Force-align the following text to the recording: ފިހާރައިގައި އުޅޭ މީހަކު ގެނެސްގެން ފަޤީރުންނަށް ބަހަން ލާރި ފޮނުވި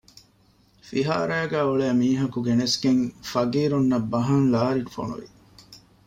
ފިހާރައިގައި 0.87 1.67
އުޅޭ 1.67 1.87
މީހަކު 1.99 2.39
ގެނެސްގެން 2.45 3.03
ފަޤީރުންނަށް 3.31 4.07
ބަހަން 4.11 4.47
ލާރި 4.53 4.83
ފޮނުވި 4.95 5.27